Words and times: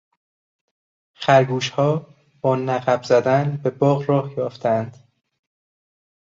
خرگوشها 1.13 2.07
با 2.41 2.55
نقب 2.55 3.03
زدن 3.03 3.57
به 3.63 3.69
باغ 3.69 4.09
راه 4.09 4.33
یافتند. 4.37 4.97